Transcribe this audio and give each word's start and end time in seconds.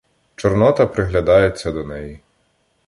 Чорнота 0.35 0.87
приглядається 0.87 1.71
до 1.71 1.83
неї. 1.83 2.19